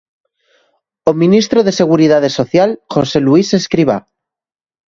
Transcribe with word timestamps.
O 1.09 1.11
ministro 1.21 1.59
de 1.63 1.77
Seguridade 1.81 2.29
Social, 2.39 2.69
José 2.93 3.19
Luis 3.27 3.47
Escrivá. 3.59 3.97